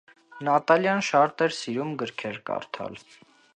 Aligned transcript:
Նատալյան 0.47 1.03
շատ 1.09 1.45
էր 1.47 1.55
սիրում 1.57 1.93
գրքեր 2.01 2.43
կարդալ։ 2.51 3.01